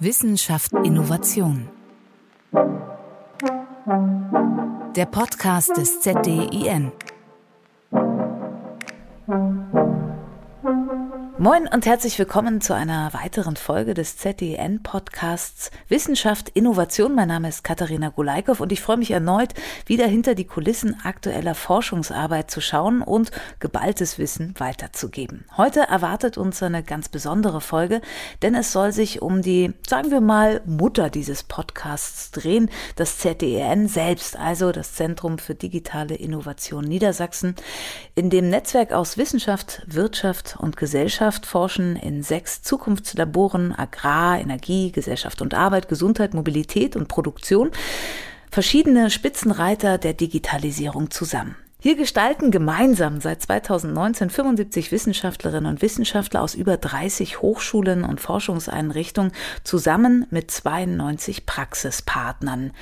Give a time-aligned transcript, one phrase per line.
[0.00, 1.68] Wissenschaft Innovation.
[4.94, 6.92] Der Podcast des ZDIN.
[11.40, 17.14] Moin und herzlich willkommen zu einer weiteren Folge des ZDN Podcasts Wissenschaft Innovation.
[17.14, 19.54] Mein Name ist Katharina Gulaikow und ich freue mich erneut,
[19.86, 23.30] wieder hinter die Kulissen aktueller Forschungsarbeit zu schauen und
[23.60, 25.44] geballtes Wissen weiterzugeben.
[25.56, 28.00] Heute erwartet uns eine ganz besondere Folge,
[28.42, 33.86] denn es soll sich um die, sagen wir mal, Mutter dieses Podcasts drehen, das ZDN
[33.86, 37.54] selbst, also das Zentrum für digitale Innovation Niedersachsen,
[38.16, 44.92] in dem Netzwerk aus Wissenschaft, Wirtschaft und Gesellschaft Wirtschaft forschen in sechs Zukunftslaboren Agrar, Energie,
[44.92, 47.70] Gesellschaft und Arbeit, Gesundheit, Mobilität und Produktion
[48.50, 51.54] verschiedene Spitzenreiter der Digitalisierung zusammen.
[51.80, 59.32] Hier gestalten gemeinsam seit 2019 75 Wissenschaftlerinnen und Wissenschaftler aus über 30 Hochschulen und Forschungseinrichtungen
[59.64, 62.72] zusammen mit 92 Praxispartnern.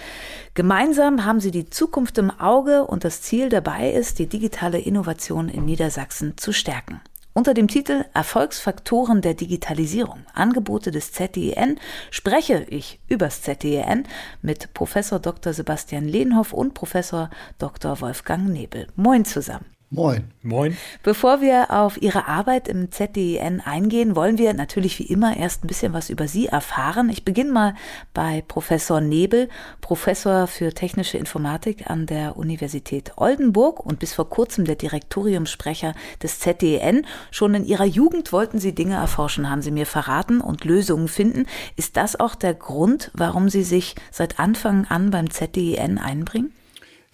[0.55, 5.49] Gemeinsam haben sie die Zukunft im Auge und das Ziel dabei ist, die digitale Innovation
[5.49, 7.01] in Niedersachsen zu stärken.
[7.37, 11.79] Unter dem Titel Erfolgsfaktoren der Digitalisierung, Angebote des ZDN,
[12.11, 14.05] spreche ich übers ZDN
[14.41, 15.53] mit Professor Dr.
[15.53, 18.01] Sebastian Lehnhoff und Professor Dr.
[18.01, 18.87] Wolfgang Nebel.
[18.97, 19.76] Moin zusammen.
[19.89, 20.33] Moin.
[20.43, 20.77] Moin.
[21.05, 25.69] Bevor wir auf Ihre Arbeit im ZDN eingehen, wollen wir natürlich wie immer erst ein
[25.69, 27.09] bisschen was über Sie erfahren.
[27.09, 27.75] Ich beginne mal
[28.13, 29.49] bei Professor Nebel,
[29.81, 36.41] Professor für technische Informatik an der Universität Oldenburg und bis vor kurzem der Direktoriumssprecher des
[36.41, 37.07] ZDN.
[37.31, 41.47] Schon in Ihrer Jugend wollten Sie Dinge erforschen, haben Sie mir verraten, und Lösungen finden.
[41.77, 46.56] Ist das auch der Grund, warum Sie sich seit Anfang an beim ZDN einbringen?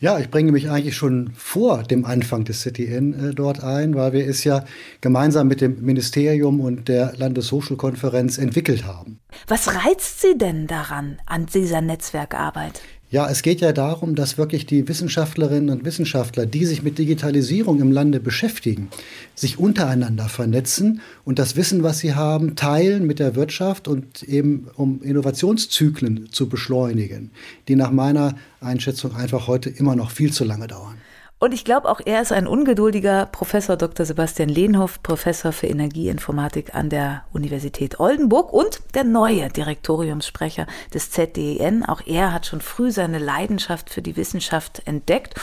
[0.02, 4.12] Ja, ich bringe mich eigentlich schon vor dem Anfang des CTN äh, dort ein, weil
[4.12, 4.64] wir es ja
[5.00, 9.20] gemeinsam mit dem Ministerium und der Landeshochschulkonferenz entwickelt haben.
[9.46, 12.82] Was reizt Sie denn daran, an dieser Netzwerkarbeit?
[13.12, 17.78] Ja, es geht ja darum, dass wirklich die Wissenschaftlerinnen und Wissenschaftler, die sich mit Digitalisierung
[17.82, 18.88] im Lande beschäftigen,
[19.34, 24.66] sich untereinander vernetzen und das Wissen, was sie haben, teilen mit der Wirtschaft und eben
[24.76, 27.32] um Innovationszyklen zu beschleunigen,
[27.68, 30.96] die nach meiner Einschätzung einfach heute immer noch viel zu lange dauern.
[31.42, 34.06] Und ich glaube, auch er ist ein ungeduldiger Professor Dr.
[34.06, 41.84] Sebastian Lehnhoff, Professor für Energieinformatik an der Universität Oldenburg und der neue Direktoriumssprecher des ZDN.
[41.84, 45.34] Auch er hat schon früh seine Leidenschaft für die Wissenschaft entdeckt.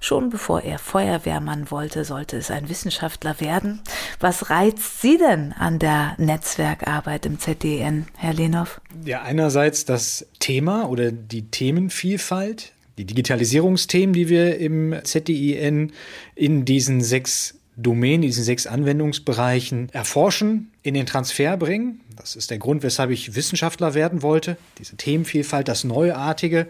[0.00, 3.82] Schon bevor er Feuerwehrmann wollte, sollte es ein Wissenschaftler werden.
[4.20, 8.80] Was reizt Sie denn an der Netzwerkarbeit im ZDN, Herr Lehnhoff?
[9.04, 15.92] Ja, einerseits das Thema oder die Themenvielfalt, die Digitalisierungsthemen, die wir im ZDIN
[16.34, 22.00] in diesen sechs Domänen, in diesen sechs Anwendungsbereichen erforschen, in den Transfer bringen.
[22.16, 24.56] Das ist der Grund, weshalb ich Wissenschaftler werden wollte.
[24.78, 26.68] Diese Themenvielfalt, das Neuartige.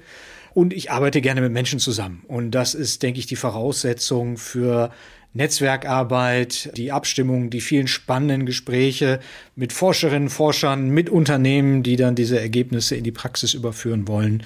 [0.54, 2.22] Und ich arbeite gerne mit Menschen zusammen.
[2.26, 4.90] Und das ist, denke ich, die Voraussetzung für
[5.34, 9.18] Netzwerkarbeit, die Abstimmung, die vielen spannenden Gespräche
[9.56, 14.44] mit Forscherinnen, Forschern, mit Unternehmen, die dann diese Ergebnisse in die Praxis überführen wollen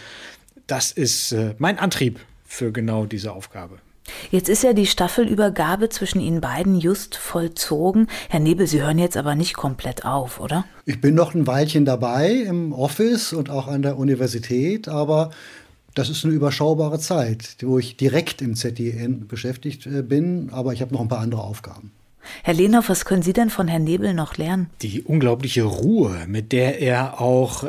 [0.68, 3.78] das ist äh, mein Antrieb für genau diese Aufgabe.
[4.30, 8.06] Jetzt ist ja die Staffelübergabe zwischen Ihnen beiden just vollzogen.
[8.28, 10.64] Herr Nebel, Sie hören jetzt aber nicht komplett auf, oder?
[10.86, 15.30] Ich bin noch ein Weilchen dabei im Office und auch an der Universität, aber
[15.94, 20.80] das ist eine überschaubare Zeit, wo ich direkt im ZDN beschäftigt äh, bin, aber ich
[20.80, 21.92] habe noch ein paar andere Aufgaben.
[22.42, 24.68] Herr Lehnhoff, was können Sie denn von Herrn Nebel noch lernen?
[24.82, 27.64] Die unglaubliche Ruhe, mit der er auch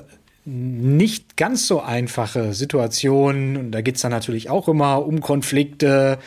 [0.50, 6.18] nicht ganz so einfache Situationen, und da geht es dann natürlich auch immer um Konflikte,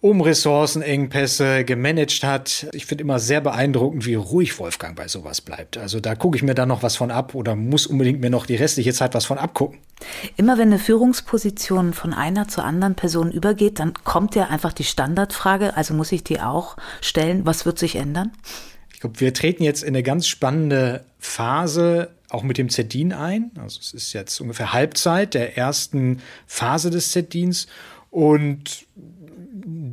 [0.00, 2.68] um Ressourcenengpässe gemanagt hat.
[2.72, 5.76] Ich finde immer sehr beeindruckend, wie ruhig Wolfgang bei sowas bleibt.
[5.76, 8.46] Also da gucke ich mir dann noch was von ab oder muss unbedingt mir noch
[8.46, 9.78] die restliche Zeit was von abgucken.
[10.36, 14.84] Immer wenn eine Führungsposition von einer zur anderen Person übergeht, dann kommt ja einfach die
[14.84, 18.30] Standardfrage, also muss ich die auch stellen, was wird sich ändern?
[18.94, 23.50] Ich glaube, wir treten jetzt in eine ganz spannende Phase auch mit dem Z-Din ein.
[23.58, 27.66] Also es ist jetzt ungefähr Halbzeit der ersten Phase des Z-Dins
[28.10, 28.86] und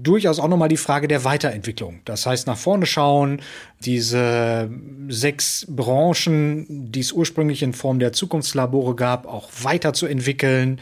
[0.03, 1.99] durchaus auch nochmal die Frage der Weiterentwicklung.
[2.05, 3.41] Das heißt, nach vorne schauen,
[3.83, 4.69] diese
[5.09, 10.79] sechs Branchen, die es ursprünglich in Form der Zukunftslabore gab, auch weiterzuentwickeln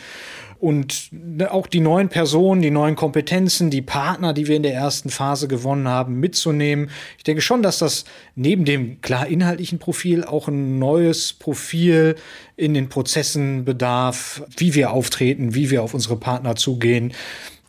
[0.64, 4.74] und ne, auch die neuen Personen, die neuen Kompetenzen, die Partner, die wir in der
[4.74, 6.90] ersten Phase gewonnen haben, mitzunehmen.
[7.18, 8.06] Ich denke schon, dass das
[8.36, 12.16] neben dem klar inhaltlichen Profil auch ein neues Profil
[12.56, 17.12] in den Prozessen bedarf, wie wir auftreten, wie wir auf unsere Partner zugehen.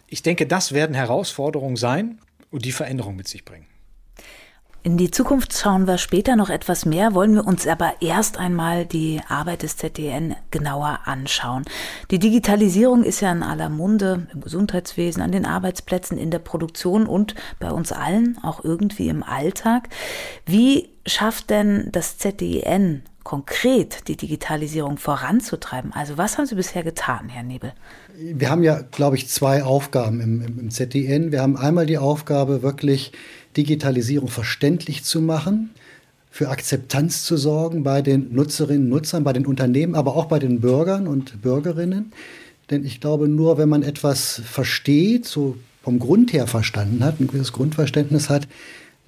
[0.07, 2.21] Ich denke, das werden Herausforderungen sein
[2.53, 3.67] und die Veränderung mit sich bringen.
[4.87, 8.85] In die Zukunft schauen wir später noch etwas mehr, wollen wir uns aber erst einmal
[8.85, 11.65] die Arbeit des ZDN genauer anschauen.
[12.11, 17.07] Die Digitalisierung ist ja in aller Munde im Gesundheitswesen, an den Arbeitsplätzen, in der Produktion
[17.07, 19.89] und bei uns allen auch irgendwie im Alltag.
[20.45, 25.95] Wie schafft denn das ZDN konkret die Digitalisierung voranzutreiben?
[25.95, 27.73] Also was haben Sie bisher getan, Herr Nebel?
[28.19, 31.33] Wir haben ja, glaube ich, zwei Aufgaben im, im, im ZDN.
[31.33, 33.13] Wir haben einmal die Aufgabe, wirklich
[33.57, 35.71] Digitalisierung verständlich zu machen,
[36.31, 40.41] für Akzeptanz zu sorgen bei den Nutzerinnen und Nutzern, bei den Unternehmen, aber auch bei
[40.41, 42.13] den Bürgern und Bürgerinnen.
[42.71, 47.29] Denn ich glaube, nur wenn man etwas versteht, so vom Grund her verstanden hat, ein
[47.29, 48.49] gewisses Grundverständnis hat,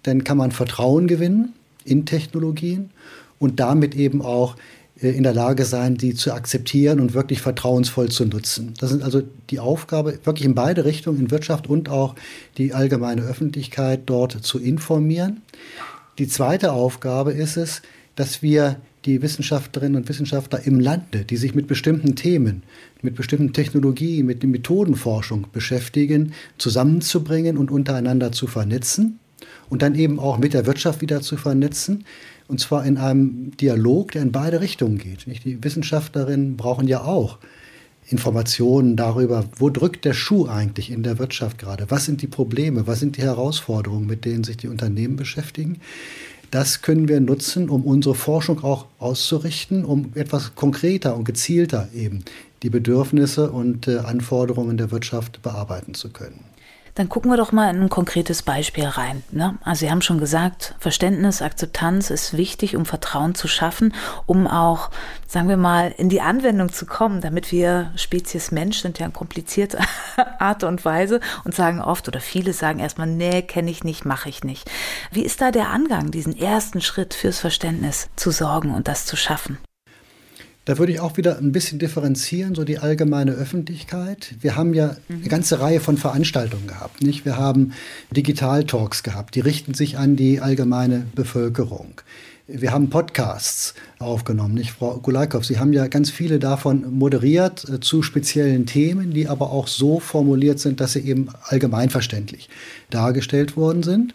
[0.02, 1.52] dann kann man Vertrauen gewinnen
[1.84, 2.90] in Technologien
[3.38, 4.56] und damit eben auch
[4.98, 8.72] in der Lage sein, die zu akzeptieren und wirklich vertrauensvoll zu nutzen.
[8.78, 12.14] Das sind also die Aufgabe, wirklich in beide Richtungen, in Wirtschaft und auch
[12.56, 15.42] die allgemeine Öffentlichkeit dort zu informieren.
[16.18, 17.82] Die zweite Aufgabe ist es,
[18.14, 22.62] dass wir die Wissenschaftlerinnen und Wissenschaftler im Lande, die sich mit bestimmten Themen,
[23.02, 29.20] mit bestimmten Technologien, mit der Methodenforschung beschäftigen, zusammenzubringen und untereinander zu vernetzen
[29.68, 32.04] und dann eben auch mit der Wirtschaft wieder zu vernetzen.
[32.48, 35.26] Und zwar in einem Dialog, der in beide Richtungen geht.
[35.26, 35.44] Nicht?
[35.44, 37.38] Die Wissenschaftlerinnen brauchen ja auch
[38.08, 41.90] Informationen darüber, wo drückt der Schuh eigentlich in der Wirtschaft gerade?
[41.90, 42.86] Was sind die Probleme?
[42.86, 45.80] Was sind die Herausforderungen, mit denen sich die Unternehmen beschäftigen?
[46.52, 52.24] Das können wir nutzen, um unsere Forschung auch auszurichten, um etwas konkreter und gezielter eben
[52.62, 56.44] die Bedürfnisse und äh, Anforderungen der Wirtschaft bearbeiten zu können.
[56.96, 59.22] Dann gucken wir doch mal in ein konkretes Beispiel rein.
[59.30, 59.58] Ne?
[59.62, 63.94] Also Sie haben schon gesagt, Verständnis, Akzeptanz ist wichtig, um Vertrauen zu schaffen,
[64.24, 64.90] um auch,
[65.28, 69.12] sagen wir mal, in die Anwendung zu kommen, damit wir Spezies Mensch sind ja eine
[69.12, 69.78] komplizierte
[70.38, 74.30] Art und Weise und sagen oft oder viele sagen erstmal, nee, kenne ich nicht, mache
[74.30, 74.70] ich nicht.
[75.12, 79.16] Wie ist da der Angang, diesen ersten Schritt fürs Verständnis zu sorgen und das zu
[79.16, 79.58] schaffen?
[80.66, 84.34] Da würde ich auch wieder ein bisschen differenzieren, so die allgemeine Öffentlichkeit.
[84.40, 87.02] Wir haben ja eine ganze Reihe von Veranstaltungen gehabt.
[87.02, 87.24] Nicht?
[87.24, 87.72] Wir haben
[88.10, 92.00] Digital-Talks gehabt, die richten sich an die allgemeine Bevölkerung.
[92.48, 95.44] Wir haben Podcasts aufgenommen, nicht, Frau Gulaikow?
[95.44, 100.00] Sie haben ja ganz viele davon moderiert äh, zu speziellen Themen, die aber auch so
[100.00, 102.48] formuliert sind, dass sie eben allgemeinverständlich
[102.90, 104.14] dargestellt worden sind.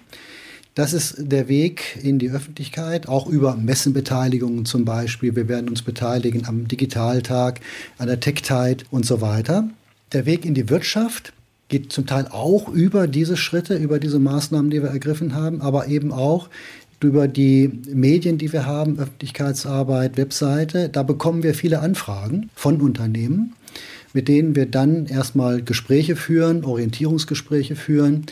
[0.73, 5.35] Das ist der Weg in die Öffentlichkeit, auch über Messenbeteiligungen zum Beispiel.
[5.35, 7.59] Wir werden uns beteiligen am Digitaltag,
[7.97, 9.69] an der Tech-Tide und so weiter.
[10.13, 11.33] Der Weg in die Wirtschaft
[11.68, 15.88] geht zum Teil auch über diese Schritte, über diese Maßnahmen, die wir ergriffen haben, aber
[15.88, 16.47] eben auch
[17.03, 20.88] über die Medien, die wir haben, Öffentlichkeitsarbeit, Webseite.
[20.88, 23.53] Da bekommen wir viele Anfragen von Unternehmen
[24.13, 28.25] mit denen wir dann erstmal Gespräche führen, Orientierungsgespräche führen,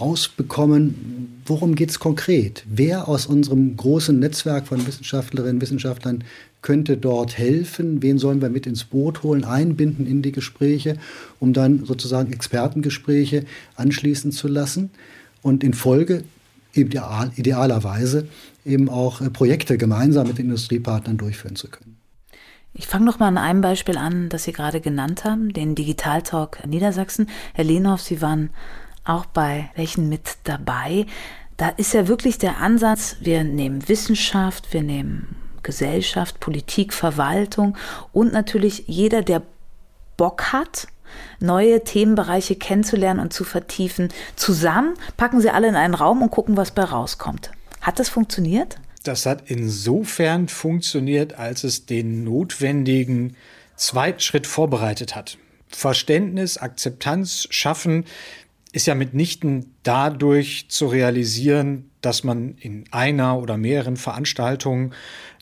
[0.00, 2.64] rausbekommen, worum geht es konkret?
[2.68, 6.24] Wer aus unserem großen Netzwerk von Wissenschaftlerinnen und Wissenschaftlern
[6.62, 8.02] könnte dort helfen?
[8.02, 10.96] Wen sollen wir mit ins Boot holen, einbinden in die Gespräche,
[11.40, 13.44] um dann sozusagen Expertengespräche
[13.76, 14.90] anschließen zu lassen?
[15.40, 16.24] Und in Folge
[16.72, 18.28] ideal, idealerweise
[18.64, 21.97] eben auch äh, Projekte gemeinsam mit den Industriepartnern durchführen zu können.
[22.78, 26.64] Ich fange noch mal an einem Beispiel an, das Sie gerade genannt haben, den Digitaltalk
[26.64, 27.28] Niedersachsen.
[27.52, 28.50] Herr Lehnhoff, Sie waren
[29.04, 31.04] auch bei welchen mit dabei.
[31.56, 35.34] Da ist ja wirklich der Ansatz, wir nehmen Wissenschaft, wir nehmen
[35.64, 37.76] Gesellschaft, Politik, Verwaltung
[38.12, 39.42] und natürlich jeder, der
[40.16, 40.86] Bock hat,
[41.40, 46.56] neue Themenbereiche kennenzulernen und zu vertiefen, zusammen, packen sie alle in einen Raum und gucken,
[46.56, 47.50] was bei rauskommt.
[47.80, 48.76] Hat das funktioniert?
[49.04, 53.36] Das hat insofern funktioniert, als es den notwendigen
[53.76, 55.38] zweiten Schritt vorbereitet hat.
[55.68, 58.04] Verständnis, Akzeptanz schaffen
[58.72, 64.92] ist ja mitnichten dadurch zu realisieren, dass man in einer oder mehreren Veranstaltungen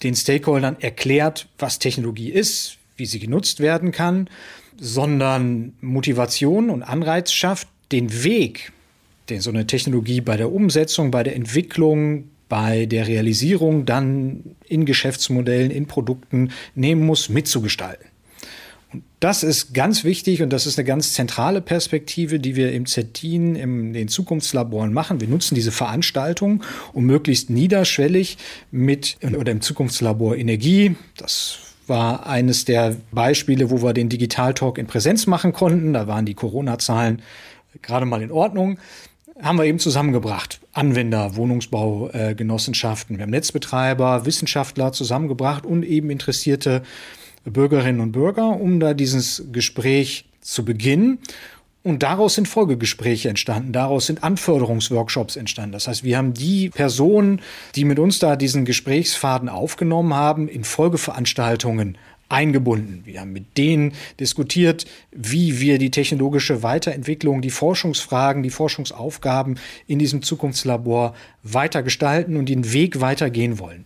[0.02, 4.28] den Stakeholdern erklärt, was Technologie ist, wie sie genutzt werden kann,
[4.78, 8.72] sondern Motivation und Anreiz schafft, den Weg,
[9.28, 14.84] den so eine Technologie bei der Umsetzung, bei der Entwicklung, bei der Realisierung dann in
[14.84, 18.06] Geschäftsmodellen, in Produkten nehmen muss, mitzugestalten.
[18.92, 22.86] Und das ist ganz wichtig und das ist eine ganz zentrale Perspektive, die wir im
[22.86, 25.20] ZETIN, in den Zukunftslaboren machen.
[25.20, 26.62] Wir nutzen diese Veranstaltung,
[26.92, 28.38] um möglichst niederschwellig
[28.70, 34.86] mit, oder im Zukunftslabor Energie, das war eines der Beispiele, wo wir den Digitaltalk in
[34.86, 35.92] Präsenz machen konnten.
[35.92, 37.22] Da waren die Corona-Zahlen
[37.82, 38.78] gerade mal in Ordnung
[39.40, 40.60] haben wir eben zusammengebracht.
[40.72, 46.82] Anwender, Wohnungsbaugenossenschaften, wir haben Netzbetreiber, Wissenschaftler zusammengebracht und eben interessierte
[47.44, 51.18] Bürgerinnen und Bürger, um da dieses Gespräch zu beginnen
[51.86, 55.70] Und daraus sind Folgegespräche entstanden, daraus sind Anförderungsworkshops entstanden.
[55.70, 57.40] Das heißt, wir haben die Personen,
[57.76, 61.96] die mit uns da diesen Gesprächsfaden aufgenommen haben, in Folgeveranstaltungen
[62.28, 63.02] eingebunden.
[63.04, 69.99] Wir haben mit denen diskutiert, wie wir die technologische Weiterentwicklung, die Forschungsfragen, die Forschungsaufgaben in
[69.99, 73.85] diesem Zukunftslabor weiter gestalten und den Weg weitergehen wollen.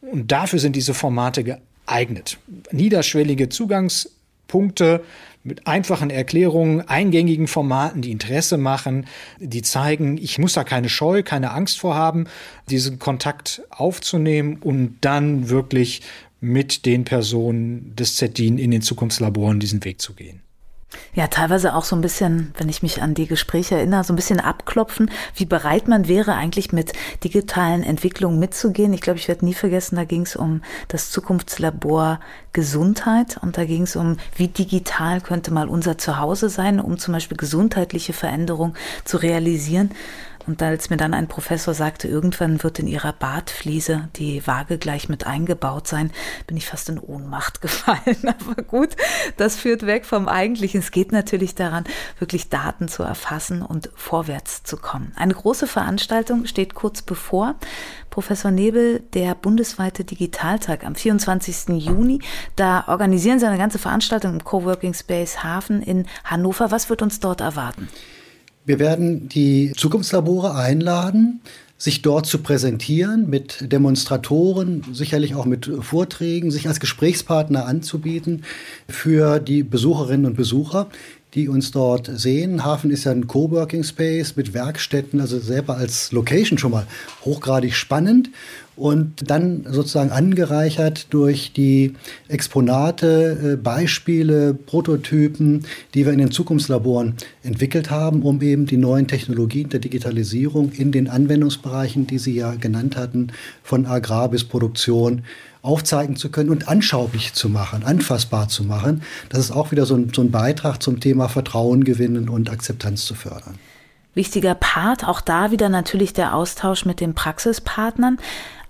[0.00, 2.38] Und dafür sind diese Formate geeignet.
[2.70, 5.04] Niederschwellige Zugangspunkte
[5.44, 9.06] mit einfachen Erklärungen, eingängigen Formaten, die Interesse machen,
[9.38, 12.26] die zeigen, ich muss da keine Scheu, keine Angst vorhaben,
[12.70, 16.02] diesen Kontakt aufzunehmen und dann wirklich
[16.42, 20.42] mit den Personen des ZDIN in den Zukunftslaboren diesen Weg zu gehen.
[21.14, 24.16] Ja, teilweise auch so ein bisschen, wenn ich mich an die Gespräche erinnere, so ein
[24.16, 28.92] bisschen abklopfen, wie bereit man wäre, eigentlich mit digitalen Entwicklungen mitzugehen.
[28.92, 32.20] Ich glaube, ich werde nie vergessen, da ging es um das Zukunftslabor
[32.52, 37.12] Gesundheit und da ging es um, wie digital könnte mal unser Zuhause sein, um zum
[37.12, 39.90] Beispiel gesundheitliche Veränderungen zu realisieren.
[40.46, 45.08] Und als mir dann ein Professor sagte, irgendwann wird in ihrer Badfliese die Waage gleich
[45.08, 46.10] mit eingebaut sein,
[46.46, 48.18] bin ich fast in Ohnmacht gefallen.
[48.22, 48.90] Aber gut,
[49.36, 50.80] das führt weg vom Eigentlichen.
[50.80, 51.84] Es geht natürlich daran,
[52.18, 55.12] wirklich Daten zu erfassen und vorwärts zu kommen.
[55.16, 57.54] Eine große Veranstaltung steht kurz bevor.
[58.10, 61.68] Professor Nebel, der bundesweite Digitaltag am 24.
[61.82, 62.20] Juni.
[62.56, 66.70] Da organisieren Sie eine ganze Veranstaltung im Coworking Space Hafen in Hannover.
[66.70, 67.88] Was wird uns dort erwarten?
[68.64, 71.40] Wir werden die Zukunftslabore einladen,
[71.78, 78.44] sich dort zu präsentieren, mit Demonstratoren, sicherlich auch mit Vorträgen, sich als Gesprächspartner anzubieten
[78.88, 80.88] für die Besucherinnen und Besucher,
[81.34, 82.64] die uns dort sehen.
[82.64, 86.86] Hafen ist ja ein Coworking Space mit Werkstätten, also selber als Location schon mal
[87.24, 88.30] hochgradig spannend
[88.82, 91.94] und dann sozusagen angereichert durch die
[92.26, 99.06] Exponate, äh, Beispiele, Prototypen, die wir in den Zukunftslaboren entwickelt haben, um eben die neuen
[99.06, 103.28] Technologien der Digitalisierung in den Anwendungsbereichen, die Sie ja genannt hatten,
[103.62, 105.22] von Agrar bis Produktion,
[105.62, 109.02] aufzeigen zu können und anschaulich zu machen, anfassbar zu machen.
[109.28, 113.04] Das ist auch wieder so ein, so ein Beitrag zum Thema Vertrauen gewinnen und Akzeptanz
[113.04, 113.60] zu fördern.
[114.14, 118.18] Wichtiger Part, auch da wieder natürlich der Austausch mit den Praxispartnern.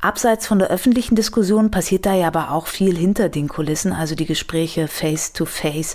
[0.02, 4.16] Abseits von der öffentlichen Diskussion passiert da ja aber auch viel hinter den Kulissen, also
[4.16, 5.94] die Gespräche face to face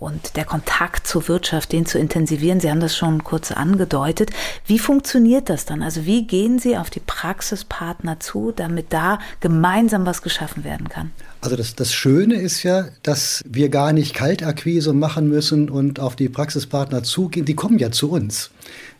[0.00, 2.58] und der Kontakt zur Wirtschaft, den zu intensivieren.
[2.58, 4.30] Sie haben das schon kurz angedeutet.
[4.66, 5.84] Wie funktioniert das dann?
[5.84, 11.12] Also wie gehen Sie auf die Praxispartner zu, damit da gemeinsam was geschaffen werden kann?
[11.40, 16.16] Also das, das Schöne ist ja, dass wir gar nicht Kaltakquise machen müssen und auf
[16.16, 17.46] die Praxispartner zugehen.
[17.46, 18.50] Die kommen ja zu uns.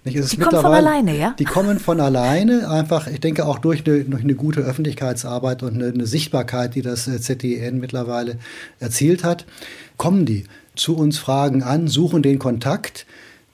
[0.05, 1.35] Die kommen von alleine, ja?
[1.39, 5.75] Die kommen von alleine, einfach, ich denke auch durch eine, durch eine gute Öffentlichkeitsarbeit und
[5.75, 8.37] eine, eine Sichtbarkeit, die das äh, ZDN mittlerweile
[8.81, 9.47] erzielt hat,
[9.97, 10.45] kommen die
[10.77, 13.07] zu uns, fragen an, suchen den Kontakt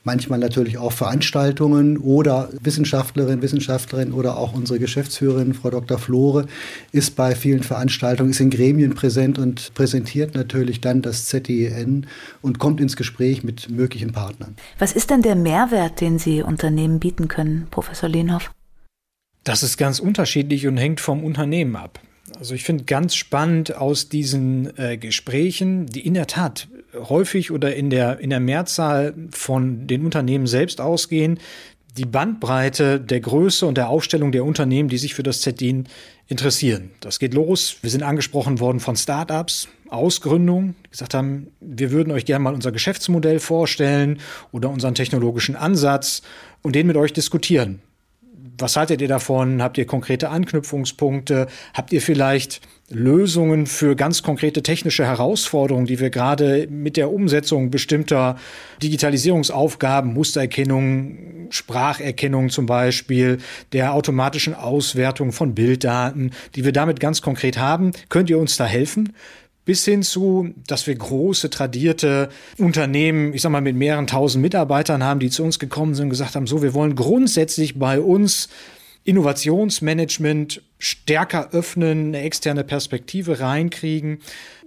[0.05, 5.99] manchmal natürlich auch Veranstaltungen oder Wissenschaftlerinnen, Wissenschaftlerin oder auch unsere Geschäftsführerin, Frau Dr.
[5.99, 6.47] Flore,
[6.93, 12.07] ist bei vielen Veranstaltungen, ist in Gremien präsent und präsentiert natürlich dann das ZDN
[12.43, 14.57] und kommt ins Gespräch mit möglichen Partnern.
[14.79, 18.51] Was ist denn der Mehrwert, den Sie Unternehmen bieten können, Professor Lehnhoff?
[19.45, 22.01] Das ist ganz unterschiedlich und hängt vom Unternehmen ab.
[22.39, 27.75] Also ich finde ganz spannend aus diesen äh, Gesprächen, die in der Tat häufig oder
[27.75, 31.39] in der, in der Mehrzahl von den Unternehmen selbst ausgehen,
[31.97, 35.89] die Bandbreite der Größe und der Aufstellung der Unternehmen, die sich für das ZDIN
[36.29, 36.93] interessieren.
[37.01, 37.77] Das geht los.
[37.83, 42.55] Wir sind angesprochen worden von Startups, Ausgründungen, die gesagt haben, wir würden euch gerne mal
[42.55, 44.21] unser Geschäftsmodell vorstellen
[44.53, 46.23] oder unseren technologischen Ansatz
[46.63, 47.83] und den mit euch diskutieren
[48.61, 49.63] was haltet ihr davon?
[49.63, 51.47] Habt ihr konkrete Anknüpfungspunkte?
[51.75, 57.71] Habt ihr vielleicht Lösungen für ganz konkrete technische Herausforderungen, die wir gerade mit der Umsetzung
[57.71, 58.37] bestimmter
[58.83, 63.39] Digitalisierungsaufgaben, Mustererkennung, Spracherkennung zum Beispiel,
[63.73, 68.67] der automatischen Auswertung von Bilddaten, die wir damit ganz konkret haben, könnt ihr uns da
[68.67, 69.13] helfen?
[69.65, 75.05] Bis hin zu, dass wir große, tradierte Unternehmen, ich sag mal, mit mehreren tausend Mitarbeitern
[75.05, 78.49] haben, die zu uns gekommen sind und gesagt haben, so, wir wollen grundsätzlich bei uns
[79.05, 84.19] Innovationsmanagement stärker öffnen, eine externe Perspektive reinkriegen.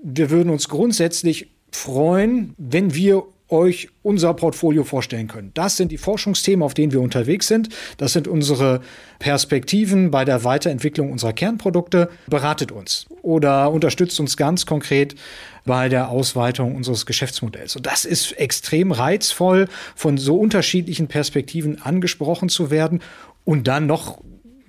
[0.01, 5.51] Wir würden uns grundsätzlich freuen, wenn wir euch unser Portfolio vorstellen können.
[5.53, 7.69] Das sind die Forschungsthemen, auf denen wir unterwegs sind.
[7.97, 8.81] Das sind unsere
[9.19, 12.09] Perspektiven bei der Weiterentwicklung unserer Kernprodukte.
[12.27, 15.15] Beratet uns oder unterstützt uns ganz konkret
[15.65, 17.75] bei der Ausweitung unseres Geschäftsmodells.
[17.75, 23.01] Und das ist extrem reizvoll, von so unterschiedlichen Perspektiven angesprochen zu werden
[23.45, 24.19] und dann noch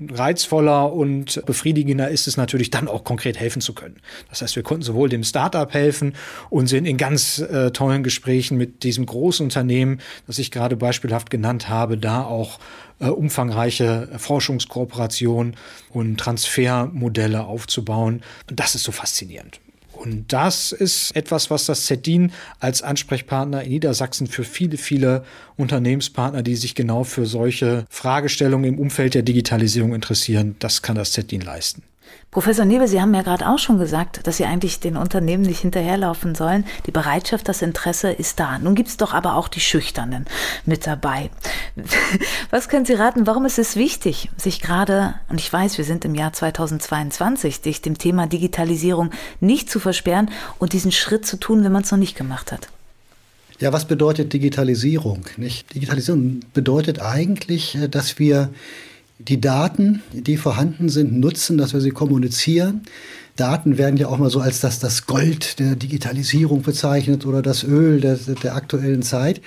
[0.00, 3.96] reizvoller und befriedigender ist es natürlich dann auch konkret helfen zu können.
[4.28, 6.14] Das heißt, wir konnten sowohl dem Startup helfen
[6.50, 11.30] und sind in ganz äh, tollen Gesprächen mit diesem großen Unternehmen, das ich gerade beispielhaft
[11.30, 12.58] genannt habe, da auch
[12.98, 15.56] äh, umfangreiche Forschungskooperation
[15.90, 18.22] und Transfermodelle aufzubauen.
[18.50, 19.60] Und das ist so faszinierend.
[19.96, 25.24] Und das ist etwas, was das ZDIN als Ansprechpartner in Niedersachsen für viele, viele
[25.56, 31.12] Unternehmenspartner, die sich genau für solche Fragestellungen im Umfeld der Digitalisierung interessieren, das kann das
[31.12, 31.82] ZDIN leisten.
[32.30, 35.60] Professor Nebel, Sie haben ja gerade auch schon gesagt, dass Sie eigentlich den Unternehmen nicht
[35.60, 36.64] hinterherlaufen sollen.
[36.84, 38.58] Die Bereitschaft, das Interesse ist da.
[38.58, 40.26] Nun gibt es doch aber auch die Schüchternen
[40.66, 41.30] mit dabei.
[42.50, 46.04] Was können Sie raten, warum ist es wichtig, sich gerade, und ich weiß, wir sind
[46.04, 50.28] im Jahr 2022, sich dem Thema Digitalisierung nicht zu versperren
[50.58, 52.68] und diesen Schritt zu tun, wenn man es noch nicht gemacht hat?
[53.60, 55.26] Ja, was bedeutet Digitalisierung?
[55.36, 55.72] Nicht?
[55.74, 58.50] Digitalisierung bedeutet eigentlich, äh, dass wir
[59.18, 62.82] die Daten, die vorhanden sind, nutzen, dass wir sie kommunizieren.
[63.36, 67.64] Daten werden ja auch mal so als das, das Gold der Digitalisierung bezeichnet oder das
[67.64, 69.40] Öl der, der aktuellen Zeit.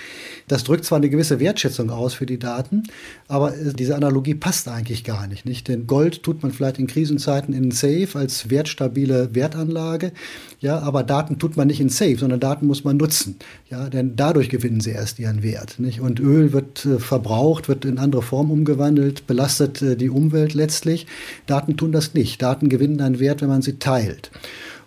[0.49, 2.83] Das drückt zwar eine gewisse Wertschätzung aus für die Daten,
[3.27, 5.67] aber diese Analogie passt eigentlich gar nicht, nicht.
[5.67, 10.11] Denn Gold tut man vielleicht in Krisenzeiten in Safe als wertstabile Wertanlage.
[10.59, 13.37] Ja, aber Daten tut man nicht in Safe, sondern Daten muss man nutzen.
[13.69, 15.79] Ja, denn dadurch gewinnen sie erst ihren Wert.
[15.79, 16.01] Nicht?
[16.01, 21.07] Und Öl wird äh, verbraucht, wird in andere Form umgewandelt, belastet äh, die Umwelt letztlich.
[21.45, 22.41] Daten tun das nicht.
[22.41, 24.31] Daten gewinnen einen Wert, wenn man sie teilt.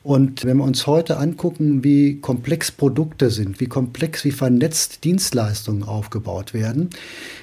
[0.03, 5.83] Und wenn wir uns heute angucken, wie komplex Produkte sind, wie komplex, wie vernetzt Dienstleistungen
[5.83, 6.89] aufgebaut werden,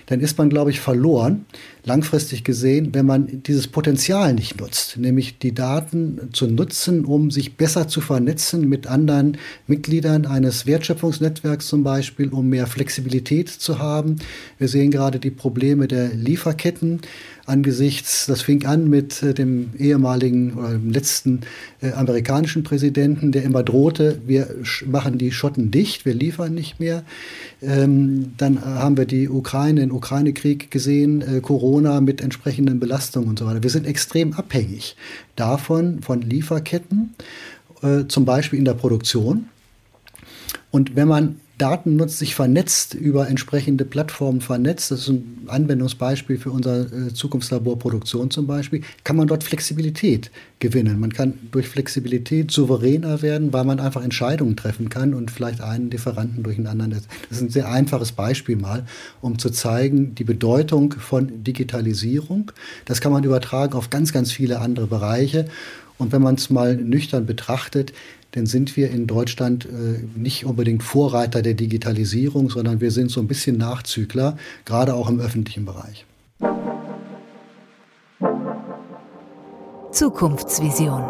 [0.07, 1.45] dann ist man, glaube ich, verloren,
[1.83, 7.55] langfristig gesehen, wenn man dieses Potenzial nicht nutzt, nämlich die Daten zu nutzen, um sich
[7.55, 9.37] besser zu vernetzen mit anderen
[9.67, 14.17] Mitgliedern eines Wertschöpfungsnetzwerks zum Beispiel, um mehr Flexibilität zu haben.
[14.57, 17.01] Wir sehen gerade die Probleme der Lieferketten
[17.47, 21.41] angesichts, das fing an mit äh, dem ehemaligen oder dem letzten
[21.81, 24.53] äh, amerikanischen Präsidenten, der immer drohte, wir
[24.85, 27.03] machen die Schotten dicht, wir liefern nicht mehr.
[27.61, 33.39] Ähm, dann haben wir die Ukraine, den Ukraine-Krieg gesehen, äh, Corona mit entsprechenden Belastungen und
[33.39, 33.63] so weiter.
[33.63, 34.95] Wir sind extrem abhängig
[35.35, 37.15] davon, von Lieferketten,
[37.81, 39.49] äh, zum Beispiel in der Produktion.
[40.71, 46.37] Und wenn man Daten nutzt, sich vernetzt, über entsprechende Plattformen vernetzt, das ist ein Anwendungsbeispiel
[46.37, 50.99] für unser äh, Zukunftslabor Produktion zum Beispiel, kann man dort Flexibilität gewinnen.
[50.99, 55.89] Man kann durch Flexibilität souveräner werden, weil man einfach Entscheidungen treffen kann und vielleicht einen
[55.89, 56.91] Lieferanten durch einen anderen.
[56.91, 57.05] Das
[57.37, 58.85] ist ein sehr einfaches Beispiel mal,
[59.21, 62.51] um zu zeigen, die Bedeutung von Digitalisierung.
[62.85, 65.47] Das kann man übertragen auf ganz, ganz viele andere Bereiche.
[65.97, 67.93] Und wenn man es mal nüchtern betrachtet,
[68.31, 73.19] dann sind wir in Deutschland äh, nicht unbedingt Vorreiter der Digitalisierung, sondern wir sind so
[73.19, 76.05] ein bisschen Nachzügler, gerade auch im öffentlichen Bereich.
[79.91, 81.03] Zukunftsvision.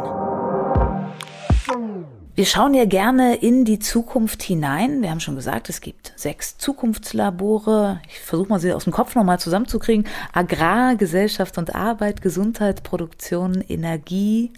[2.36, 5.02] Wir schauen ja gerne in die Zukunft hinein.
[5.02, 8.00] Wir haben schon gesagt, es gibt sechs Zukunftslabore.
[8.08, 10.06] Ich versuche mal sie aus dem Kopf nochmal zusammenzukriegen.
[10.32, 14.52] Agrar, Gesellschaft und Arbeit, Gesundheit, Produktion, Energie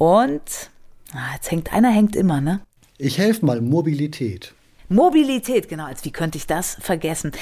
[0.00, 0.70] und
[1.12, 2.60] Ah, jetzt hängt einer, hängt immer, ne?
[2.98, 4.54] Ich helfe mal, Mobilität.
[4.88, 7.32] Mobilität, genau, als wie könnte ich das vergessen?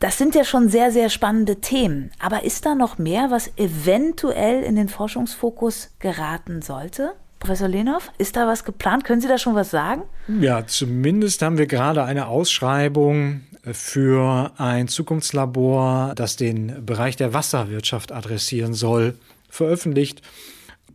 [0.00, 2.10] Das sind ja schon sehr, sehr spannende Themen.
[2.18, 7.12] Aber ist da noch mehr, was eventuell in den Forschungsfokus geraten sollte?
[7.38, 9.04] Professor Lehnhoff, ist da was geplant?
[9.04, 10.02] Können Sie da schon was sagen?
[10.40, 18.12] Ja, zumindest haben wir gerade eine Ausschreibung für ein Zukunftslabor, das den Bereich der Wasserwirtschaft
[18.12, 19.16] adressieren soll,
[19.48, 20.22] veröffentlicht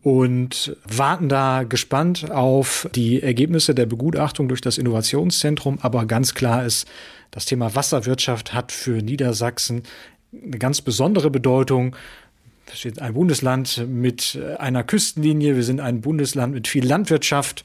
[0.05, 5.79] und warten da gespannt auf die Ergebnisse der Begutachtung durch das Innovationszentrum.
[5.81, 6.87] Aber ganz klar ist,
[7.31, 9.81] das Thema Wasserwirtschaft hat für Niedersachsen
[10.31, 11.95] eine ganz besondere Bedeutung.
[12.67, 17.63] Wir sind ein Bundesland mit einer Küstenlinie, wir sind ein Bundesland mit viel Landwirtschaft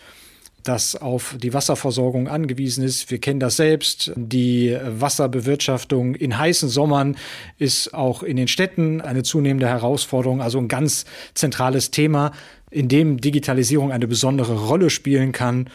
[0.62, 3.10] das auf die Wasserversorgung angewiesen ist.
[3.10, 4.12] Wir kennen das selbst.
[4.16, 7.16] Die Wasserbewirtschaftung in heißen Sommern
[7.58, 12.32] ist auch in den Städten eine zunehmende Herausforderung, also ein ganz zentrales Thema,
[12.70, 15.68] in dem Digitalisierung eine besondere Rolle spielen kann.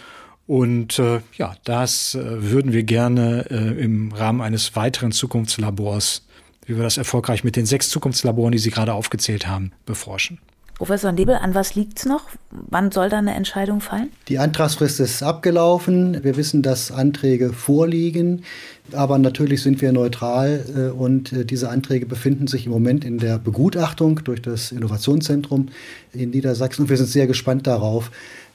[0.47, 2.21] Und äh, ja, das äh,
[2.51, 6.25] würden wir gerne äh, im Rahmen eines weiteren Zukunftslabors,
[6.65, 10.39] wie wir das erfolgreich mit den sechs Zukunftslaboren, die Sie gerade aufgezählt haben, beforschen.
[10.75, 12.23] Professor Nebel, an was liegt es noch?
[12.51, 14.11] Wann soll da eine Entscheidung fallen?
[14.27, 16.21] Die Antragsfrist ist abgelaufen.
[16.23, 18.43] Wir wissen, dass Anträge vorliegen.
[18.91, 23.19] Aber natürlich sind wir neutral äh, und äh, diese Anträge befinden sich im Moment in
[23.19, 25.69] der Begutachtung durch das Innovationszentrum
[26.11, 26.83] in Niedersachsen.
[26.83, 28.11] Und wir sind sehr gespannt darauf,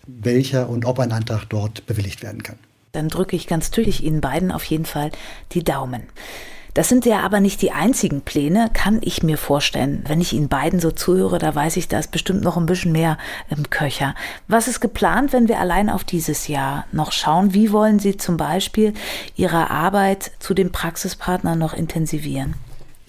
[0.07, 2.57] welcher und ob ein Antrag dort bewilligt werden kann.
[2.93, 5.11] Dann drücke ich ganz tüchtig Ihnen beiden auf jeden Fall
[5.53, 6.03] die Daumen.
[6.75, 10.05] Das sind ja aber nicht die einzigen Pläne, kann ich mir vorstellen.
[10.07, 12.93] Wenn ich Ihnen beiden so zuhöre, da weiß ich, da ist bestimmt noch ein bisschen
[12.93, 14.15] mehr im Köcher.
[14.47, 17.55] Was ist geplant, wenn wir allein auf dieses Jahr noch schauen?
[17.55, 18.95] Wie wollen Sie zum Beispiel
[19.35, 22.55] Ihre Arbeit zu den Praxispartnern noch intensivieren?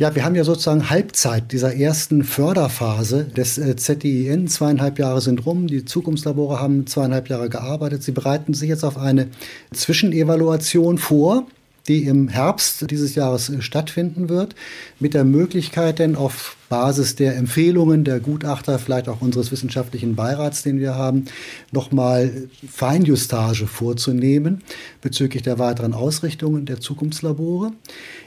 [0.02, 4.48] Ja, wir haben ja sozusagen Halbzeit dieser ersten Förderphase des äh, ZDIN.
[4.48, 5.68] Zweieinhalb Jahre sind rum.
[5.68, 8.02] Die Zukunftslabore haben zweieinhalb Jahre gearbeitet.
[8.02, 9.28] Sie bereiten sich jetzt auf eine
[9.72, 11.46] Zwischenevaluation vor
[11.92, 14.56] die im Herbst dieses Jahres äh, stattfinden wird,
[15.00, 20.64] mit der Möglichkeit denn auf Basis der Empfehlungen der Gutachter, vielleicht auch unseres wissenschaftlichen Beirats,
[20.64, 21.26] den wir haben,
[21.74, 24.64] nochmal Feinjustage vorzunehmen
[25.02, 27.74] bezüglich der weiteren Ausrichtungen der Zukunftslabore.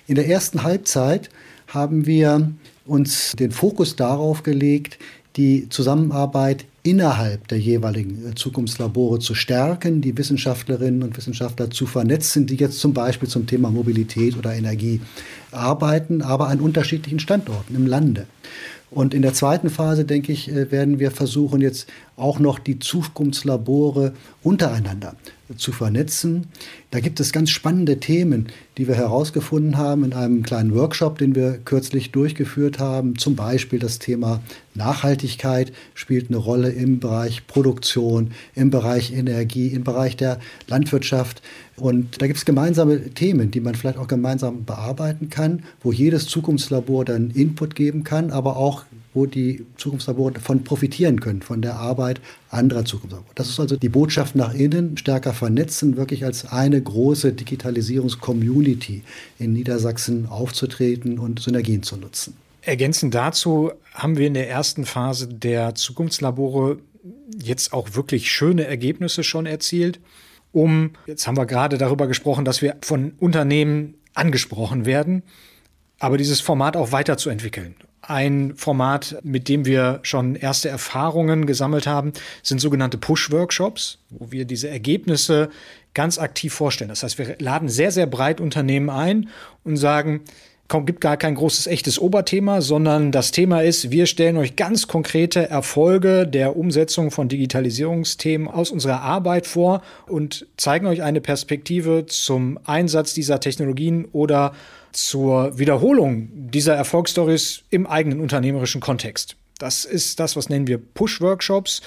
[0.07, 1.31] In der ersten Halbzeit
[1.69, 2.53] haben wir
[2.85, 4.99] uns den Fokus darauf gelegt,
[5.37, 12.47] die Zusammenarbeit innerhalb der jeweiligen äh, Zukunftslabore zu stärken, die Wissenschaftlerinnen und Wissenschaftler zu vernetzen,
[12.47, 15.01] die jetzt zum Beispiel zum Thema Mobilität oder Energie
[15.51, 18.27] arbeiten, aber an unterschiedlichen Standorten im Lande.
[18.91, 22.79] Und in der zweiten Phase, denke ich, äh, werden wir versuchen, jetzt auch noch die
[22.79, 25.17] Zukunftslabore untereinander
[25.57, 26.47] zu vernetzen.
[26.91, 31.35] Da gibt es ganz spannende Themen, die wir herausgefunden haben in einem kleinen Workshop, den
[31.35, 33.19] wir kürzlich durchgeführt haben.
[33.19, 34.41] Zum Beispiel das Thema
[34.75, 41.43] Nachhaltigkeit spielt eine Rolle im Bereich Produktion, im Bereich Energie, im Bereich der Landwirtschaft.
[41.77, 46.27] Und da gibt es gemeinsame Themen, die man vielleicht auch gemeinsam bearbeiten kann, wo jedes
[46.27, 51.77] Zukunftslabor dann Input geben kann, aber auch wo die Zukunftslabore davon profitieren können, von der
[51.77, 53.33] Arbeit anderer Zukunftslabore.
[53.35, 59.03] Das ist also die Botschaft nach innen, stärker vernetzen, wirklich als eine große Digitalisierungs-Community
[59.39, 62.37] in Niedersachsen aufzutreten und Synergien zu nutzen.
[62.63, 66.79] Ergänzend dazu haben wir in der ersten Phase der Zukunftslabore
[67.37, 70.01] jetzt auch wirklich schöne Ergebnisse schon erzielt,
[70.53, 75.25] um, jetzt haben wir gerade darüber gesprochen, dass wir von Unternehmen angesprochen werden,
[75.99, 77.75] aber dieses Format auch weiterzuentwickeln
[78.09, 82.13] ein Format, mit dem wir schon erste Erfahrungen gesammelt haben,
[82.43, 85.51] sind sogenannte Push-Workshops, wo wir diese Ergebnisse
[85.95, 86.89] ganz aktiv vorstellen.
[86.89, 89.29] Das heißt, wir laden sehr, sehr breit Unternehmen ein
[89.63, 90.23] und sagen,
[90.69, 94.89] komm, gibt gar kein großes echtes Oberthema, sondern das Thema ist, wir stellen euch ganz
[94.89, 102.07] konkrete Erfolge der Umsetzung von Digitalisierungsthemen aus unserer Arbeit vor und zeigen euch eine Perspektive
[102.07, 104.53] zum Einsatz dieser Technologien oder
[104.97, 109.37] zur Wiederholung dieser Erfolgsstories im eigenen unternehmerischen Kontext.
[109.59, 111.83] Das ist das, was nennen wir Push-Workshops.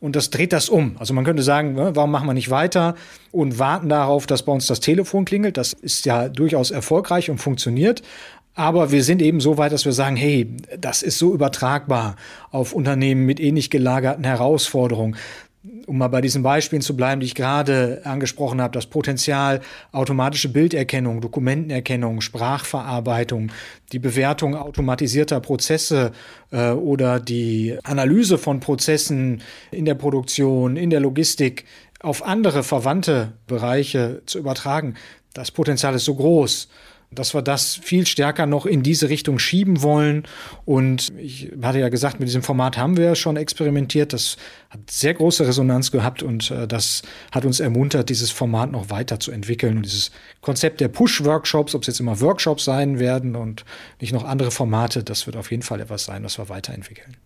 [0.00, 0.96] Und das dreht das um.
[0.98, 2.96] Also man könnte sagen, ne, warum machen wir nicht weiter
[3.30, 5.56] und warten darauf, dass bei uns das Telefon klingelt.
[5.56, 8.02] Das ist ja durchaus erfolgreich und funktioniert.
[8.54, 12.16] Aber wir sind eben so weit, dass wir sagen, hey, das ist so übertragbar
[12.50, 15.16] auf Unternehmen mit ähnlich gelagerten Herausforderungen
[15.86, 19.60] um mal bei diesen Beispielen zu bleiben, die ich gerade angesprochen habe, das Potenzial
[19.92, 23.52] automatische Bilderkennung, Dokumentenerkennung, Sprachverarbeitung,
[23.92, 26.12] die Bewertung automatisierter Prozesse
[26.50, 31.64] äh, oder die Analyse von Prozessen in der Produktion, in der Logistik
[32.00, 34.94] auf andere verwandte Bereiche zu übertragen,
[35.34, 36.68] das Potenzial ist so groß
[37.14, 40.24] dass wir das viel stärker noch in diese Richtung schieben wollen.
[40.64, 44.12] Und ich hatte ja gesagt, mit diesem Format haben wir schon experimentiert.
[44.12, 44.36] Das
[44.70, 49.20] hat sehr große Resonanz gehabt und äh, das hat uns ermuntert, dieses Format noch weiter
[49.20, 49.76] zu entwickeln.
[49.76, 53.64] Und dieses Konzept der Push-Workshops, ob es jetzt immer Workshops sein werden und
[54.00, 57.16] nicht noch andere Formate, das wird auf jeden Fall etwas sein, was wir weiterentwickeln.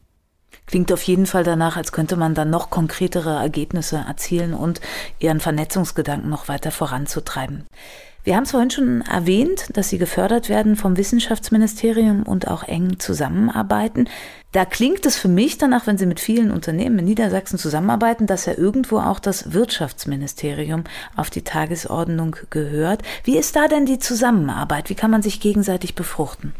[0.66, 4.81] Klingt auf jeden Fall danach, als könnte man dann noch konkretere Ergebnisse erzielen und
[5.20, 7.66] ihren Vernetzungsgedanken noch weiter voranzutreiben.
[8.27, 12.99] Wir haben es vorhin schon erwähnt, dass Sie gefördert werden vom Wissenschaftsministerium und auch eng
[12.99, 14.09] zusammenarbeiten.
[14.51, 18.47] Da klingt es für mich danach, wenn Sie mit vielen Unternehmen in Niedersachsen zusammenarbeiten, dass
[18.47, 20.83] ja irgendwo auch das Wirtschaftsministerium
[21.15, 23.03] auf die Tagesordnung gehört.
[23.23, 24.91] Wie ist da denn die Zusammenarbeit?
[24.91, 26.53] Wie kann man sich gegenseitig befruchten?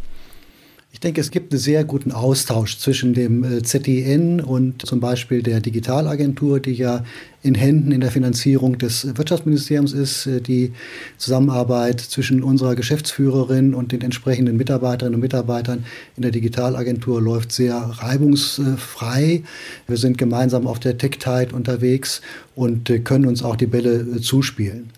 [0.97, 5.43] Ich denke, es gibt einen sehr guten Austausch zwischen dem äh, ZDN und zum Beispiel
[5.43, 7.05] der Digitalagentur, die ja
[7.43, 10.27] in Händen in der Finanzierung des Wirtschaftsministeriums ist.
[10.27, 10.73] Äh, die
[11.19, 15.85] Zusammenarbeit zwischen unserer Geschäftsführerin und den entsprechenden Mitarbeiterinnen und Mitarbeitern
[16.17, 19.43] in der Digitalagentur läuft sehr reibungsfrei.
[19.87, 22.23] Wir sind gemeinsam auf der Tech-Tide unterwegs
[22.55, 24.89] und äh, können uns auch die Bälle zuspielen.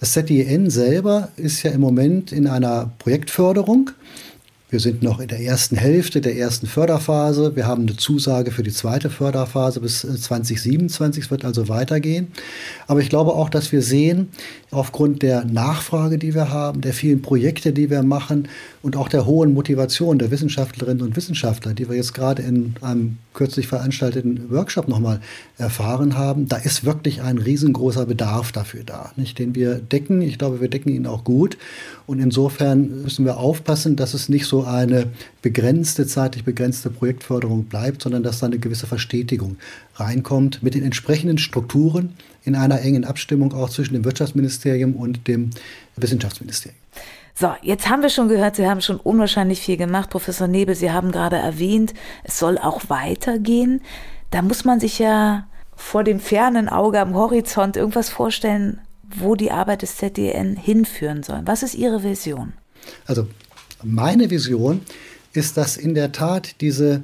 [0.00, 3.90] Das ZDN selber ist ja im Moment in einer Projektförderung.
[4.74, 7.54] Wir sind noch in der ersten Hälfte der ersten Förderphase.
[7.54, 11.22] Wir haben eine Zusage für die zweite Förderphase bis 2027.
[11.22, 12.32] Äh, es wird also weitergehen.
[12.88, 14.30] Aber ich glaube auch, dass wir sehen,
[14.72, 18.48] aufgrund der Nachfrage, die wir haben, der vielen Projekte, die wir machen
[18.84, 23.16] und auch der hohen Motivation der Wissenschaftlerinnen und Wissenschaftler, die wir jetzt gerade in einem
[23.32, 25.22] kürzlich veranstalteten Workshop nochmal
[25.56, 30.20] erfahren haben, da ist wirklich ein riesengroßer Bedarf dafür da, nicht, den wir decken.
[30.20, 31.56] Ich glaube, wir decken ihn auch gut.
[32.06, 35.06] Und insofern müssen wir aufpassen, dass es nicht so eine
[35.40, 39.56] begrenzte, zeitlich begrenzte Projektförderung bleibt, sondern dass da eine gewisse Verstetigung
[39.94, 42.10] reinkommt mit den entsprechenden Strukturen
[42.44, 45.48] in einer engen Abstimmung auch zwischen dem Wirtschaftsministerium und dem
[45.96, 46.76] Wissenschaftsministerium.
[47.36, 50.10] So, jetzt haben wir schon gehört, Sie haben schon unwahrscheinlich viel gemacht.
[50.10, 51.92] Professor Nebel, Sie haben gerade erwähnt,
[52.22, 53.82] es soll auch weitergehen.
[54.30, 59.50] Da muss man sich ja vor dem fernen Auge am Horizont irgendwas vorstellen, wo die
[59.50, 61.42] Arbeit des ZDN hinführen soll.
[61.44, 62.52] Was ist Ihre Vision?
[63.06, 63.26] Also
[63.82, 64.82] meine Vision
[65.32, 67.02] ist, dass in der Tat diese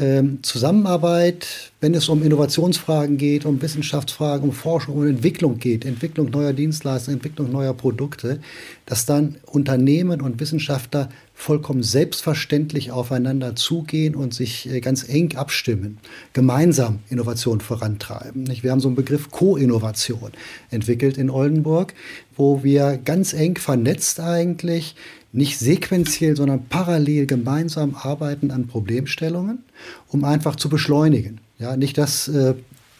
[0.00, 6.30] ähm, Zusammenarbeit, wenn es um Innovationsfragen geht, um Wissenschaftsfragen, um Forschung und Entwicklung geht, Entwicklung
[6.30, 8.40] neuer Dienstleistungen, Entwicklung neuer Produkte,
[8.86, 15.98] dass dann Unternehmen und Wissenschaftler vollkommen selbstverständlich aufeinander zugehen und sich äh, ganz eng abstimmen,
[16.32, 18.48] gemeinsam Innovation vorantreiben.
[18.60, 20.32] Wir haben so einen Begriff Co-Innovation
[20.70, 21.94] entwickelt in Oldenburg,
[22.36, 24.96] wo wir ganz eng vernetzt eigentlich
[25.32, 29.60] nicht sequenziell, sondern parallel gemeinsam arbeiten an Problemstellungen,
[30.08, 31.38] um einfach zu beschleunigen.
[31.60, 32.54] Ja, nicht, dass äh,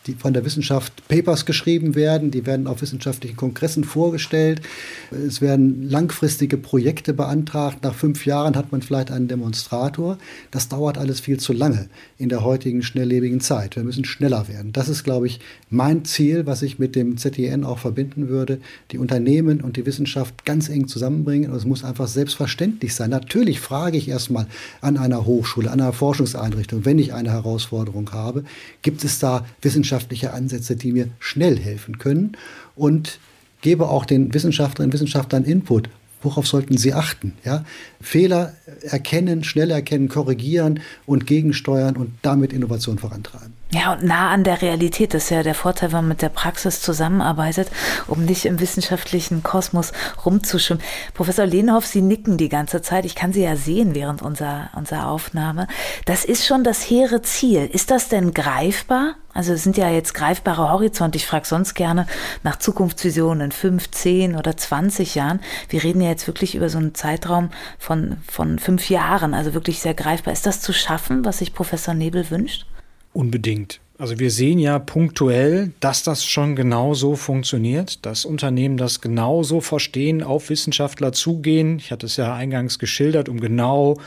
[0.09, 4.63] die von der Wissenschaft Papers geschrieben werden, die werden auf wissenschaftlichen Kongressen vorgestellt.
[5.11, 7.85] Es werden langfristige Projekte beantragt.
[7.85, 10.19] Nach fünf Jahren hat man vielleicht einen Demonstrator.
[10.51, 13.77] Das dauert alles viel zu lange in der heutigen schnelllebigen Zeit.
[13.77, 14.73] Wir müssen schneller werden.
[14.73, 15.41] Das ist, glaube ich,
[15.71, 18.61] mein Ziel, was ich mit dem ZDN auch verbinden würde.
[18.91, 21.51] Die Unternehmen und die Wissenschaft ganz eng zusammenbringen.
[21.51, 23.11] Und es muss einfach selbstverständlich sein.
[23.11, 24.47] Natürlich frage ich erstmal
[24.81, 28.45] an einer Hochschule, an einer Forschungseinrichtung, wenn ich eine Herausforderung habe,
[28.83, 32.37] gibt es da Wissenschaft wissenschaftliche Ansätze, die mir schnell helfen können
[32.77, 33.19] und
[33.63, 35.89] gebe auch den Wissenschaftlerinnen und Wissenschaftlern Input.
[36.23, 37.35] Worauf sollten sie achten?
[37.45, 37.65] Ja?
[38.01, 43.53] Fehler erkennen, schnell erkennen, korrigieren und gegensteuern und damit Innovation vorantreiben.
[43.71, 45.13] Ja, und nah an der Realität.
[45.13, 47.69] Das ist ja der Vorteil, wenn man mit der Praxis zusammenarbeitet,
[48.07, 49.93] um nicht im wissenschaftlichen Kosmos
[50.25, 50.83] rumzuschwimmen.
[51.15, 53.05] Professor Lehnhoff, Sie nicken die ganze Zeit.
[53.05, 55.69] Ich kann Sie ja sehen während unserer, unserer Aufnahme.
[56.07, 57.69] Das ist schon das hehre Ziel.
[57.71, 59.17] Ist das denn greifbar?
[59.39, 61.17] Also es sind ja jetzt greifbare Horizonte.
[61.17, 62.09] Ich frage sonst gerne
[62.43, 65.39] nach Zukunftsvisionen in fünf, zehn oder zwanzig Jahren.
[65.69, 69.79] Wir reden ja jetzt wirklich über so einen Zeitraum von, von fünf Jahren, also wirklich
[69.79, 70.33] sehr greifbar.
[70.33, 72.67] Ist das zu schaffen, was sich Professor Nebel wünscht?
[73.13, 73.79] Unbedingt.
[73.97, 79.61] Also wir sehen ja punktuell, dass das schon genau so funktioniert, dass Unternehmen das genauso
[79.61, 81.79] verstehen, auf Wissenschaftler zugehen.
[81.79, 83.99] Ich hatte es ja eingangs geschildert, um genau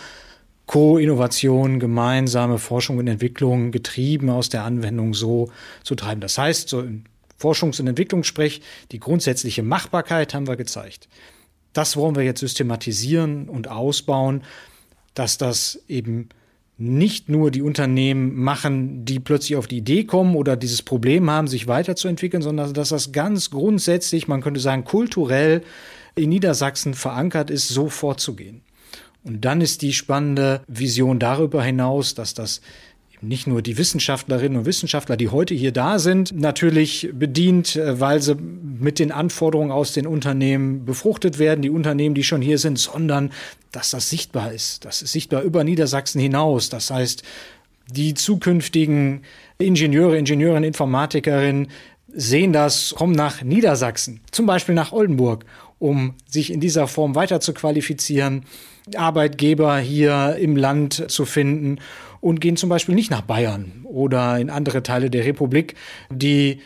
[0.65, 5.49] Co-Innovation, gemeinsame Forschung und Entwicklung getrieben aus der Anwendung so
[5.83, 6.21] zu treiben.
[6.21, 7.03] Das heißt, so im
[7.39, 11.09] Forschungs- und Entwicklungssprech, die grundsätzliche Machbarkeit haben wir gezeigt.
[11.73, 14.43] Das wollen wir jetzt systematisieren und ausbauen,
[15.13, 16.29] dass das eben
[16.77, 21.47] nicht nur die Unternehmen machen, die plötzlich auf die Idee kommen oder dieses Problem haben,
[21.47, 25.61] sich weiterzuentwickeln, sondern dass das ganz grundsätzlich, man könnte sagen, kulturell
[26.15, 28.61] in Niedersachsen verankert ist, so vorzugehen.
[29.23, 32.61] Und dann ist die spannende Vision darüber hinaus, dass das
[33.21, 38.21] nicht nur die Wissenschaftlerinnen und Wissenschaftler, die heute hier da sind, natürlich bedient, äh, weil
[38.21, 42.79] sie mit den Anforderungen aus den Unternehmen befruchtet werden, die Unternehmen, die schon hier sind,
[42.79, 43.31] sondern
[43.71, 44.85] dass das sichtbar ist.
[44.85, 46.69] Das ist sichtbar über Niedersachsen hinaus.
[46.69, 47.23] Das heißt,
[47.91, 49.21] die zukünftigen
[49.59, 51.67] Ingenieure, Ingenieurinnen, Informatikerinnen
[52.13, 55.45] sehen das, kommen nach Niedersachsen, zum Beispiel nach Oldenburg,
[55.81, 58.45] um sich in dieser Form weiter zu qualifizieren,
[58.95, 61.79] Arbeitgeber hier im Land zu finden
[62.19, 65.73] und gehen zum Beispiel nicht nach Bayern oder in andere Teile der Republik,
[66.11, 66.61] die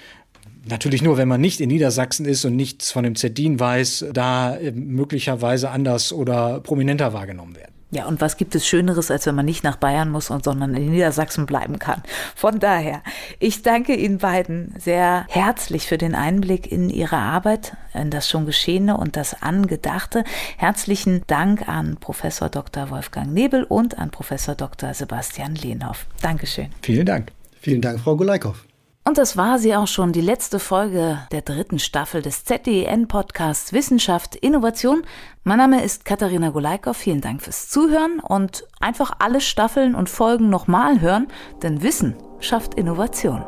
[0.67, 4.57] natürlich nur, wenn man nicht in Niedersachsen ist und nichts von dem ZDIN weiß, da
[4.73, 7.74] möglicherweise anders oder prominenter wahrgenommen werden.
[7.95, 10.75] Ja, und was gibt es Schöneres, als wenn man nicht nach Bayern muss und sondern
[10.75, 12.03] in Niedersachsen bleiben kann?
[12.35, 13.01] Von daher,
[13.39, 18.45] ich danke Ihnen beiden sehr herzlich für den Einblick in Ihre Arbeit, in das schon
[18.45, 20.25] Geschehene und das Angedachte.
[20.57, 22.89] Herzlichen Dank an Professor Dr.
[22.89, 24.93] Wolfgang Nebel und an Professor Dr.
[24.93, 26.05] Sebastian Lehnhoff.
[26.21, 26.71] Dankeschön.
[26.81, 27.31] Vielen Dank.
[27.61, 28.65] Vielen Dank, Frau Gulaikow.
[29.07, 34.35] Und das war sie auch schon, die letzte Folge der dritten Staffel des ZDN-Podcasts Wissenschaft,
[34.35, 35.03] Innovation.
[35.43, 36.97] Mein Name ist Katharina Golaikow.
[36.97, 41.27] Vielen Dank fürs Zuhören und einfach alle Staffeln und Folgen nochmal hören,
[41.61, 43.45] denn Wissen schafft Innovation.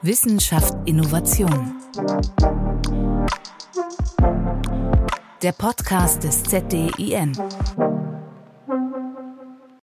[0.00, 1.76] Wissenschaft, Innovation.
[5.42, 7.32] der Podcast des ZDIN.